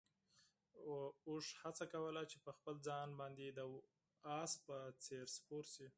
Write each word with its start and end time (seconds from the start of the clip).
اوښ 1.27 1.47
هڅه 1.61 1.85
کوله 1.93 2.21
چې 2.31 2.37
په 2.45 2.51
خپل 2.57 2.75
ځان 2.87 3.09
باندې 3.19 3.45
د 3.57 3.59
اس 4.41 4.51
په 4.65 4.77
څېر 5.03 5.25
سپور 5.35 5.63
شي. 5.73 5.87